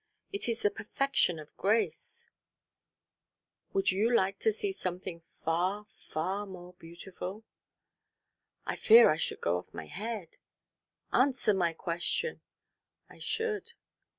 [0.33, 2.27] "It is the perfection of grace"
[3.73, 7.43] "Would you like to see something far, far more beautiful?"
[8.65, 10.37] "I fear I should go off my head"
[11.13, 12.41] "Answer my question."
[13.11, 13.73] "I should."